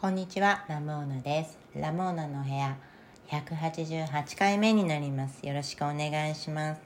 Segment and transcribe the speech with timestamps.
[0.00, 1.58] こんにちは、ラモーナです。
[1.76, 2.78] ラモーナの部屋
[3.28, 5.46] 188回目になります。
[5.46, 6.80] よろしくお願いします。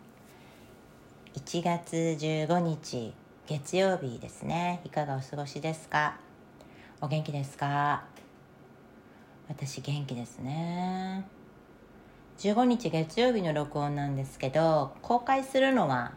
[1.36, 3.14] 1月15日
[3.46, 4.80] 月曜日ですね。
[4.82, 6.18] いかがお過ごしですか？
[7.00, 8.02] お元気ですか？
[9.48, 11.24] 私元気ですね。
[12.38, 16.14] 15日月曜日の録音なんですけど、公開するのは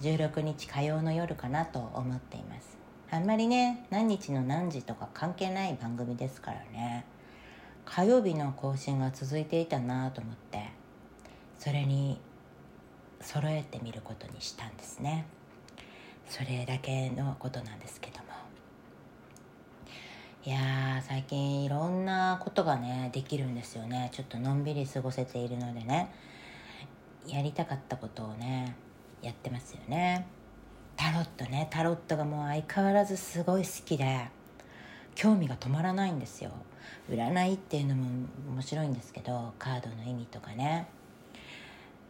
[0.00, 2.76] 16日火曜の夜かなと思っています。
[3.10, 7.04] あんまりね何日の何時とか関係ない番組ですからね。
[7.84, 10.68] 火曜日の更新が続いていたなと思って
[11.58, 12.20] それに
[13.22, 15.24] 揃えてみることにしたんですね。
[16.28, 18.24] それだけのことなんですけども。
[20.44, 24.10] いや最近いろんなことがねできるんですよね。
[24.12, 26.12] ちょっとのんびり過ごせているのでね。
[27.26, 28.76] やりたかったことをね
[29.22, 30.26] やってますよね。
[30.98, 34.26] タロットねタロットがもう相変わらずすごい好きで
[35.14, 36.50] 興味が止まらないんですよ。
[37.10, 38.06] 占いっていうのも
[38.50, 40.88] 面白いんですけどカードの意味とかね。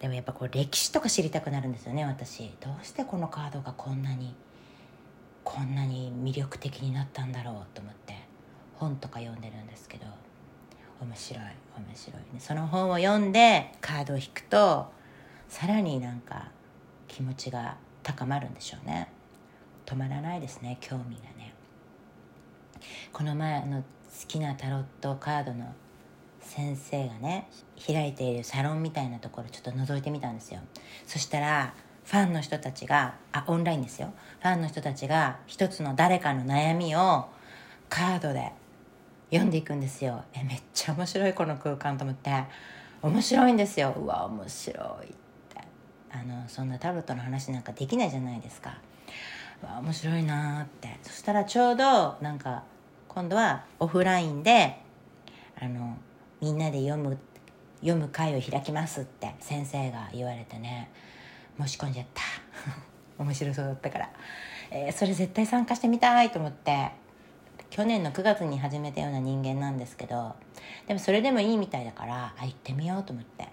[0.01, 2.51] でもやっぱこう歴史とか知りたくなるんですよね私。
[2.61, 4.35] どうしてこのカードがこんなに
[5.45, 8.15] こんなに魅力的になったんだろうと思って。
[8.77, 10.07] 本とか読んでるんですけど。
[11.01, 12.41] 面白い面白いね。
[12.41, 14.91] その本を読んでカードを引くと
[15.49, 16.51] さらになんか
[17.07, 19.09] 気持ちが高まるんでしょうね。
[19.87, 21.55] 止まらないですね興味がね。
[23.13, 23.85] この前の好
[24.27, 25.75] きなタロットカードの
[26.41, 27.49] 先生がね
[27.87, 30.61] 開いているサロンみたいなところちょっと覗いてみたんですよ。
[31.07, 31.75] そしたら
[32.05, 34.13] ファンの人たちがあオンラインですよ。
[34.41, 37.27] ファンの人たちが一つの誰かの悩みを
[37.89, 38.53] カードで
[39.31, 40.25] 読んでいくんですよ。
[40.35, 42.45] えめっちゃ面白いこの空間と思って。
[43.01, 43.95] 面白いんですよ。
[43.97, 45.07] うわ面白い。
[45.07, 45.28] って
[46.11, 48.79] あのそんなタロットの話なんかできないじゃないですか。
[49.63, 50.99] わ面白いなって。
[51.03, 52.65] そしたらちょうどなんか
[53.09, 54.81] 今度はオフラインで
[55.61, 55.97] あの
[56.41, 57.19] みんなで読む
[57.81, 60.91] 読む会を開きますって先生が言われてね。
[61.59, 62.23] 申し込んじゃった。
[63.23, 64.11] 面白そうだったから、
[64.71, 66.93] えー、それ絶対参加してみたいと思って。
[67.71, 70.35] 去年の9月に始めたような人間なんですけど
[70.87, 73.47] でもそれでもいいみたいだからあ行ってみようと思って。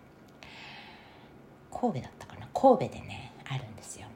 [1.76, 2.35] 神戸だったかな。
[2.56, 4.08] 神戸でねあるんですよ。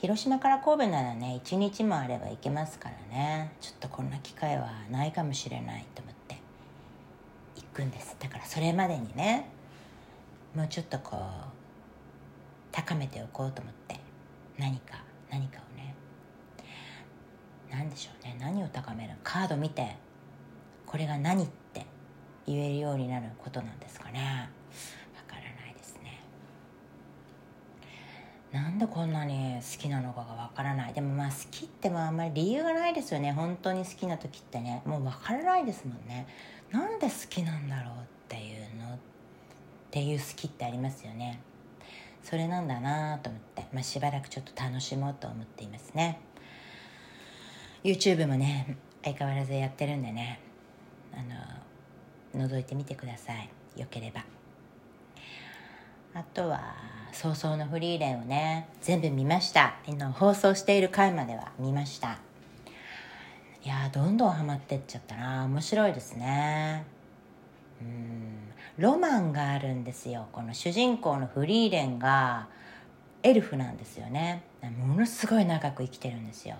[0.00, 3.52] 広島から神戸ならね一日もあれば行けますからね。
[3.60, 6.36] ちょっとこんな機会はないかもしれないと思って
[7.56, 8.16] 行くんです。
[8.18, 9.48] だからそれまでにね
[10.54, 11.20] もうちょっとこう
[12.72, 14.00] 高めておこうと思って
[14.58, 15.94] 何か何かをね
[17.70, 19.96] 何でしょうね何を高めるカード見て
[20.86, 21.86] これが何って
[22.46, 24.50] 言えるようになることなんですかね。
[28.52, 30.92] なんでこんなに好きなのかがわからない。
[30.92, 33.32] でもまあ好きってもあんまり理由がないですよね。
[33.32, 34.82] 本当に好きな時ってね。
[34.84, 36.26] もうわからないですもんね。
[36.72, 37.96] なんで好きなんだろうっ
[38.28, 38.98] ていうのっ
[39.90, 41.40] ていう好きってありますよね。
[42.22, 46.20] それなんだなと思って、まあ、しばらくちょっと楽しもうと思っていますね。
[47.84, 50.40] YouTube もね相変わらずやってるんでね。
[51.12, 53.48] あの覗いてみてください。
[53.80, 54.39] よければ。
[56.14, 56.60] あとは
[57.12, 59.74] 早々のフリーレンをね全部見ました。
[60.14, 62.18] 放送している回までは見ました。
[63.62, 65.44] いやどんどんハマってっちゃったな。
[65.44, 66.84] 面白いですね。
[67.80, 68.38] うん。
[68.78, 70.28] ロマンがあるんですよ。
[70.32, 72.48] この主人公のフリーレンが
[73.22, 74.42] エルフなんですよね。
[74.78, 76.56] ものすごい長く生きてるんですよ。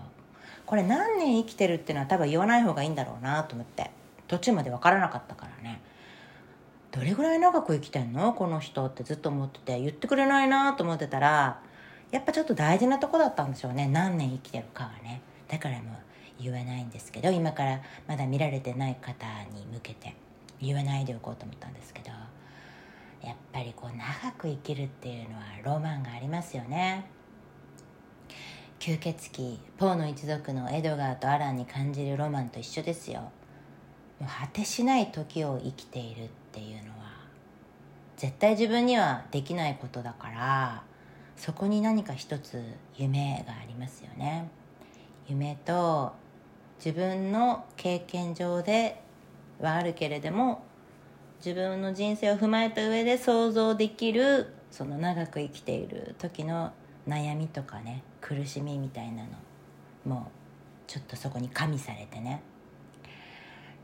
[0.66, 3.90] これ何年生きてるっていうのは多分言わない方がいいんだろうなと思って。
[4.28, 5.80] 途中まで分からなかったからね。
[6.92, 8.32] どれぐらい長く生きてんの？
[8.32, 9.80] この人ってずっと思ってて。
[9.80, 11.60] 言ってくれないなと思ってたら
[12.10, 13.86] やっぱちょっと大事なとこだったんでしょうね。
[13.86, 15.22] 何年生きてるかがね。
[15.48, 15.96] だからもう
[16.42, 20.14] 言えないんですけど今からまだ見られてない方に向けて
[20.60, 22.10] 言えないでおこうと思ったんですけど
[23.22, 27.10] やっぱりこう長く生きるっていうのはロマンがありますよね。
[28.78, 33.30] 吸血鬼ポーの一族のエドガーとアランに感じるロマンと一緒ですよ。
[34.20, 37.10] もう果てしない時を生きているっていうのは
[38.16, 40.82] 絶対自分にはできないことだから
[41.36, 42.62] そこに何か一つ
[42.96, 44.50] 夢がありますよね。
[45.26, 46.12] 夢と
[46.84, 49.02] 自分の経験上で
[49.60, 50.64] はあるけれども
[51.38, 56.72] 自分の人生を踏まえた上で想像できるその長く生きている時の
[57.08, 59.28] 悩みとかね苦しみみたいなの
[60.04, 60.30] も
[60.86, 62.42] ちょっとそこに加味されてね。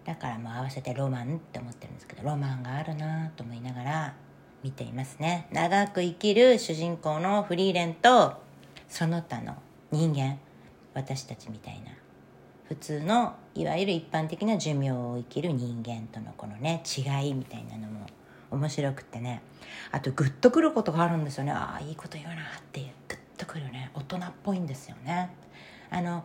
[0.06, 4.14] だからもう合わせてロマンって思ってるんですけどロマンがあるなと思いながら
[4.62, 5.48] 見ていますね。
[5.52, 8.34] 長く生きる主人公のフリーレンと
[8.88, 9.56] その他の
[9.90, 10.38] 人間
[10.94, 11.90] 私たちみたいな
[12.68, 18.06] 普通のいわゆる一般的な寿命を生きる人間とのこのね違いみたいなのも
[18.52, 19.42] 面白くってね。
[19.90, 21.50] あとグッとくることがあるんですよね。
[21.50, 22.36] ああいいこと言うなっ
[22.70, 25.34] ていうグッとくるね大人っぽいんですよね。
[25.90, 26.24] あの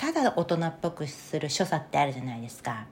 [0.00, 2.86] ただ大人っぽくする所作ってあるじゃないですか。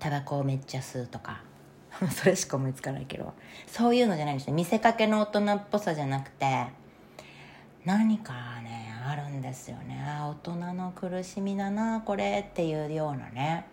[0.00, 1.42] タバコをめっちゃ吸うとか。
[2.10, 3.32] それしか思いつかないけど。
[3.68, 4.54] そういうのじゃないんですね。
[4.54, 6.66] 見せかけの大人っぽさじゃなくて。
[7.84, 8.32] 何か
[8.64, 10.04] ねあるんですよね。
[10.20, 13.64] 大人の苦しみだなこれっていうようなね。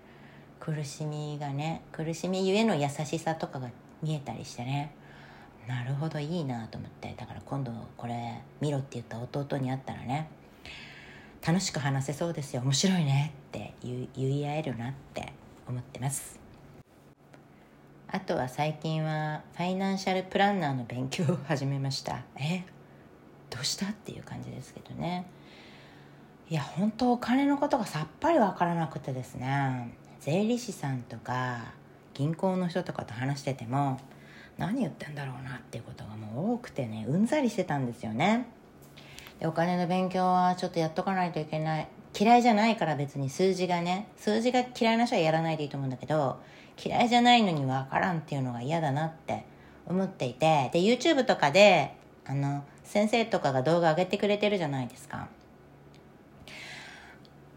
[0.59, 3.69] 苦しみがね苦しみゆえの優しさとかが
[4.03, 4.91] 見えたりしてね。
[5.65, 7.15] なるほどいいなと思って。
[7.17, 10.27] だから今度これ見ろって言った弟に会ったらね。
[11.45, 12.63] 楽しく話せそうですよ。
[12.63, 15.31] 面白いねって言い合えるなって
[15.67, 16.39] 思ってます。
[18.07, 22.23] あとは最近はファイナンシャルプランナーの勉強を始めました。
[22.35, 22.63] え？
[23.51, 25.27] どうしたっていう感じですけどね。
[26.49, 29.95] いや本当お金のことがさっぱり分からなくてですね。
[30.21, 31.73] 税理士さんとか
[32.15, 33.99] 銀行の人とかと話してても
[34.57, 38.47] 何言ってんだろうなっていうことがもう多くてねうんざりしてたんですよね。
[39.39, 41.87] でお金の勉強はちょっとやっとかないといけない。
[42.17, 44.07] 嫌いじゃないから別に数字がね。
[44.17, 46.39] 数字が嫌いな人はやらないでいいと思うんだけど
[46.83, 49.45] 嫌いじゃないのに分からんっていうのが嫌だなって
[49.85, 50.69] 思っていて。
[50.73, 51.95] で YouTube とかで
[52.25, 55.27] あの先生とかが動画上げてくれてるじゃないですか。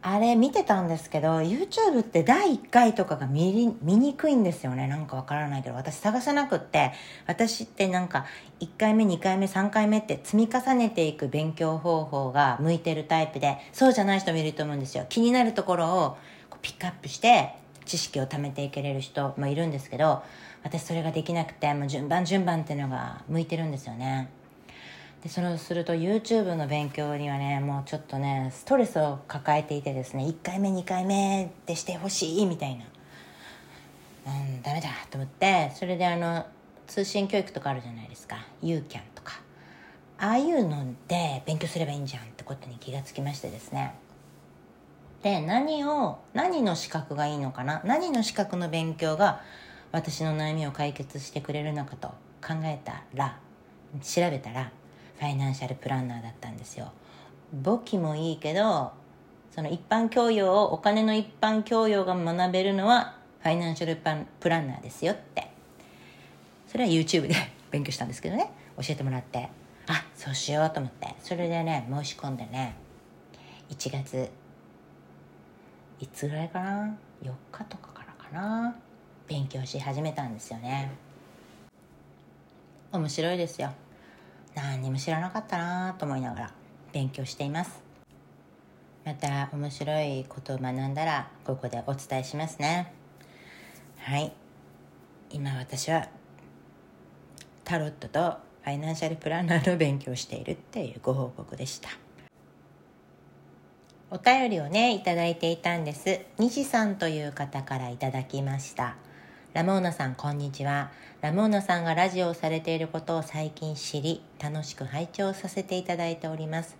[0.00, 4.87] あれ見てたんですけど YouTube って第1回とかが見見にくいんですよね。
[4.87, 6.93] なんかわからないけど私探せなくって
[7.27, 8.27] 私ってなんか
[8.61, 15.05] 1回目2回目3回目って積み重ねていく勉強方法が向いてるタイプでそうじゃない人もいると思うんですよ。
[15.09, 16.17] 気になるところを
[16.62, 17.55] ピックアップして
[17.85, 20.23] 知識を貯めていけれる人もいるんですけど
[20.62, 24.29] 私それができなくてもう順番順番っていうのが向いてるんですよね。
[25.23, 32.85] でそれをすると YouTube の勉強にはねもうちょっとねストレスを抱えていてですね1回目2回目でしてほしいみたいな。
[34.26, 36.47] うんダメだと思ってそれであの
[36.87, 38.47] 通信教育とかあるじゃないですか。
[38.62, 39.41] UCAN とか。
[40.19, 43.94] ああいうので勉強すればいいんじゃんってことに気がつきましてですね。
[45.23, 47.82] で何を何の資格がいいのかな？
[47.85, 49.41] 何の資格の勉強が
[49.91, 52.09] 私の悩みを解決してくれるのかと
[52.41, 53.38] 考えたら
[54.03, 54.71] 調べたら
[55.19, 56.93] ファイナンシャルプランナーだったんですよ。
[57.53, 58.93] 簿記もいいけど
[59.50, 65.50] その一般教養をお金の一般教養が学べるのはファイナンシャルプランナーですよって。
[66.67, 67.35] それは YouTube で
[67.70, 68.50] 勉強したんですけどね。
[68.76, 69.49] 教えてもらって。
[69.88, 71.15] あそうしようと思って。
[71.21, 72.75] それでね申し込んでね
[73.71, 74.31] 1月
[75.99, 78.76] いつぐらいかな？4日とかからかな？
[79.26, 80.91] 勉強し始めたんですよね。
[82.93, 83.73] 面白いですよ。
[84.63, 86.53] 何にも知らなかったなと思いながら
[86.93, 87.83] 勉強しています。
[89.05, 92.93] また面白いことを学んだらここでお伝えしますね。
[93.99, 94.33] はい。
[95.31, 96.09] 今私は
[97.65, 101.91] タロットとファイナンシャルプランナーの勉強をしているっていうご報告でした。
[104.11, 106.21] お便りをねいただいていたんです。
[106.39, 108.97] 西さんという方からいただきました。
[109.55, 110.91] ラモーナさんこんにちは。
[111.23, 116.77] ラモーナさんがラジオをされていることを最近知り楽しく拝聴させていただいております。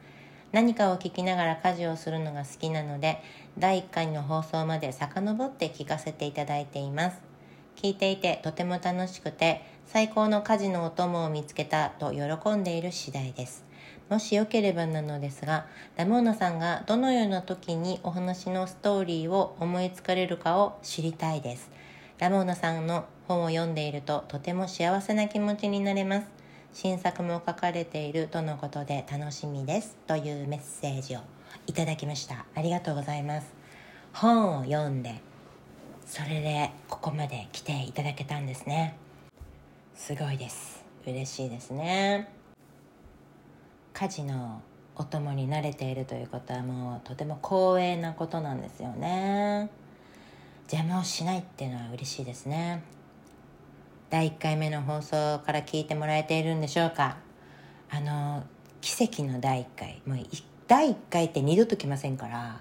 [0.53, 3.23] 何かを聞きながら家事をするのが好きなので
[3.59, 7.23] 第1回の放送まで遡って聞かせていただいています。
[7.77, 13.65] 聞いていてとても楽しくて最高の家事のお供を見つけたと喜んでいる次第です。
[14.11, 15.65] もしよければなのですが
[15.97, 21.71] ラモーナさんがどのような時にお話のストーリーを思いつかれるかを知りたいです。
[22.19, 26.27] ラモーナさんの本を読んでいるととても幸せな気持ちになれます。
[26.73, 31.21] 新作も書かれているとのことで楽しみですというメッセージを
[31.69, 32.45] いただきました。
[32.57, 33.55] ありがとうございます。
[34.13, 35.21] 本を読んで
[36.07, 38.97] それでここまで来ていただけたんですね。
[39.95, 40.85] すごいです。
[41.07, 42.29] 嬉しいですね。
[43.93, 44.61] 家事の
[44.97, 49.71] お供に慣れているということはもうとても光栄なことなんですよね。
[50.71, 52.83] 邪魔をしないっていうのは嬉しいですね。
[54.11, 57.17] 第1回目の放送から聞いてもらえているんでしょうか。
[57.91, 58.45] あの
[58.83, 60.03] 奇跡の第1回。
[60.07, 60.27] もう
[60.67, 62.61] 第1回って二度と来ませんから。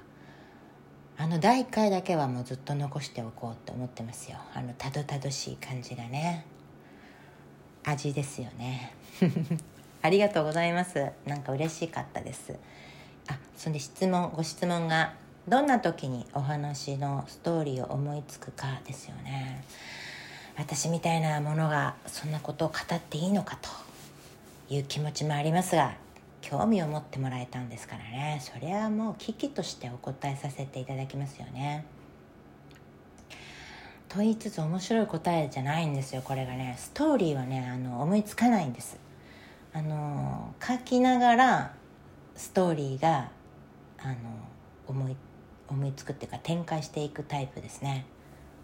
[1.18, 4.38] あの第1回だけはもうずっと残しておこうと思ってますよ。
[4.54, 6.46] あのたどたどしい感じがね。
[7.84, 8.94] 味ですよね。
[10.02, 11.12] ありがとうございます。
[11.26, 12.58] なんか嬉しかったです。
[13.28, 15.14] あそんで質問ご質問が
[15.48, 19.63] どんな時にお話のストーリーを思いつくかですよね。
[20.58, 23.70] 私みたいなものがそんなことを語っていいのかと
[24.74, 25.96] いう気持ちもありますが
[26.42, 28.42] 興味を持ってもらえたんですからね。
[28.42, 31.86] それはもう危機としてお答えさせていただきますよね。
[34.10, 36.75] と言いつつ面白い答えじゃないんですよこれがね。
[36.77, 38.98] ストーリーはねあの思いつかないんです。
[39.72, 41.74] あの書きながら
[42.36, 43.30] ストーリーが
[44.00, 44.16] あの
[44.88, 45.16] 思い
[45.70, 48.06] 思いつくっていうか展開していくタイプですね。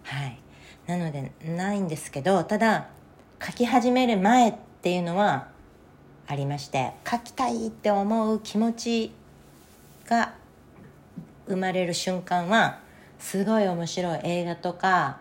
[0.03, 0.39] はい。
[0.88, 2.89] なのでないんですけどただ
[3.41, 5.48] 書き始める前っていうのは
[6.27, 9.12] ありまして書きたいって思う気持ち
[10.07, 10.33] が
[11.48, 12.79] 生まれる瞬間は
[13.19, 15.19] すごい面白い映画とか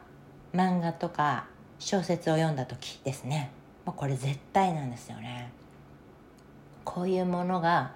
[0.54, 1.46] 漫画とか
[1.78, 3.50] 小説を読んだ時ですね。
[3.84, 5.50] もうこれ絶対なんですよね。
[6.84, 7.92] こういうものが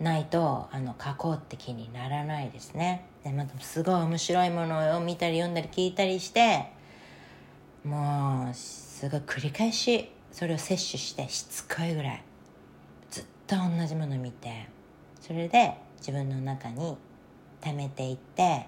[0.00, 3.04] ないとあの書こうって気にならないですね。
[3.24, 6.70] でまたすごい面白いものを見たり読んだり聞いたりして
[7.84, 12.22] もうすごい繰り返しそれを摂取してしつこいぐらい
[13.10, 14.68] ずっと同じもの見て
[15.20, 16.96] それで自分の中に
[17.60, 18.66] 溜めていって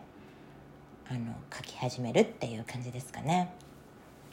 [1.09, 3.53] あの書き始めるっていう感じですかね。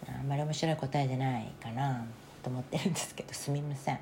[0.07, 2.05] あんまり面白い答えじゃないかな
[2.43, 3.99] と思ってるんですけどすみません。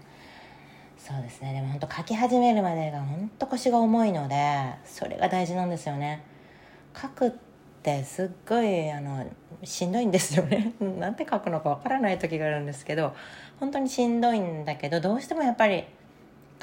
[0.97, 1.53] そうですね。
[1.53, 6.23] でも本当書き始めるまでが本当腰が重いのでそれが大事なんですよね。
[6.99, 7.31] 書くっ
[7.83, 9.25] てすっごいあの
[9.63, 10.73] しんどいんですよね。
[10.99, 13.15] なんて書くのかわからない時があるんですけど
[13.59, 15.85] 本当にしんどいんだけどどうしてもやっぱり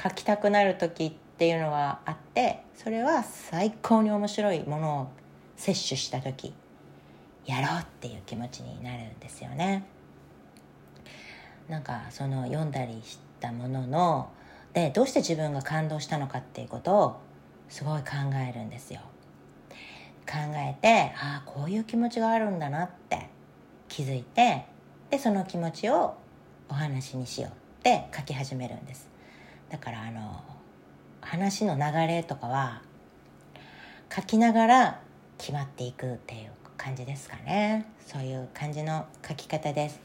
[0.01, 5.07] 書きたくなる時っていうのがあってそれは最高に面白いものを
[5.55, 6.53] 摂取した時
[7.45, 9.85] やろうっていう気持ちになるんですよね。
[11.69, 14.29] なんかその読んだりしてたものの
[14.73, 17.19] でどうして自分が感動したのかっていうことを
[17.69, 18.07] すごい考
[18.49, 19.01] えるんですよ。
[20.25, 23.27] 考えてああこういう気持ちがあるんだなって
[23.89, 24.65] 気づいて
[25.09, 26.15] でその気持ちを
[26.69, 29.09] お話にしようって書き始めるんです。
[29.69, 30.41] だからあの
[31.21, 32.81] 話の流れとかは
[34.15, 35.01] 書きながら
[35.37, 37.85] 決まっていくっていう感じですかね。
[38.07, 39.99] そういう感じの書き方です。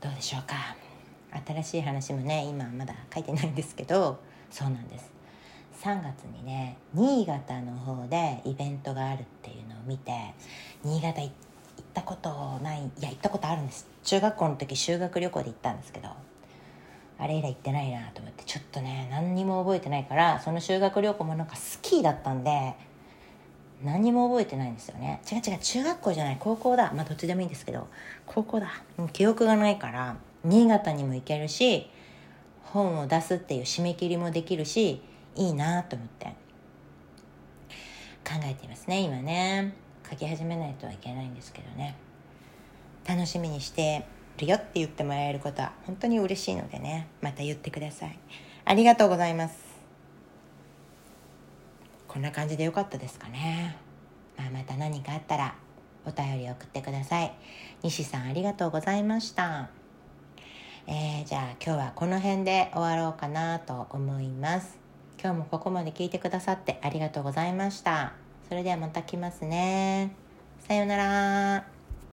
[0.00, 0.76] どうでしょうか？
[1.46, 4.18] 新しい話もね今まだ書いてないんですけど
[4.50, 5.12] そうなんです。
[5.82, 10.12] 3月にね新潟の方でイベントがあるっていうのを見て
[10.82, 11.30] 新潟行っ
[11.92, 13.86] たことないいや行ったことあるんです。
[14.02, 16.08] 中学校の時修学旅行で行ったんですけど
[17.18, 22.74] あれ以来行ってないなと思ってちょっとね何にも覚えてないからその修学旅行もなんかスキーだったんで
[23.82, 25.20] 何も覚えてないんですよね。
[25.30, 26.92] 違う違う中学校じゃない高校だ。
[26.94, 27.88] まあどっちでもいいんですけど
[28.24, 28.68] 高校だ。
[29.12, 31.90] 記憶がないから新潟にも行けるし
[32.62, 35.02] 本を出すっていう締め切りもできるし
[35.36, 36.34] いいなと思って。
[38.24, 39.74] 考えていますね今ね。
[40.08, 41.96] 書き始めないとはいけないんですけどね。
[43.06, 44.06] 楽しみにして
[44.38, 47.08] るよって言ってもらえることは本当に嬉しいのでね。
[47.20, 48.18] また言ってください。
[48.64, 49.56] ありがとうございます。
[52.08, 53.76] こんな感じでよかったですかね、
[54.38, 55.56] まあ、また何かあったら
[56.06, 57.32] お便り送ってください。
[57.82, 59.83] 西さんありがとうございました。
[60.86, 64.78] えー、じゃあ今日はこの辺で終わろうかなと思います。
[65.22, 68.12] 今日もここまで聞いてくださってありがとうございました。
[68.48, 70.14] それではまた来ますね。
[70.68, 71.73] さようなら。